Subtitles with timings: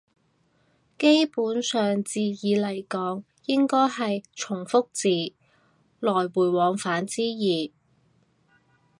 [0.97, 5.09] 基本字義嚟講應該係從復字，
[5.99, 7.71] 來回往返之意